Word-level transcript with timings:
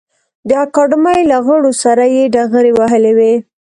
د 0.47 0.49
اکاډمۍ 0.63 1.19
له 1.31 1.37
غړو 1.45 1.71
سره 1.83 2.03
یې 2.15 2.23
ډغرې 2.35 2.71
وهلې 2.79 3.11
وې. 3.17 3.33